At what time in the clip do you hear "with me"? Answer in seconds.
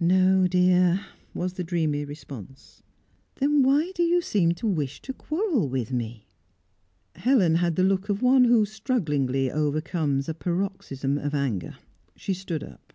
5.68-6.26